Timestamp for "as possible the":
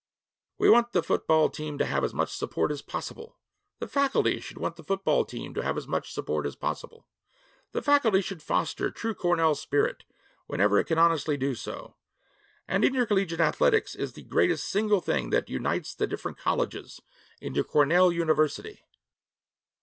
2.71-3.87, 6.47-7.83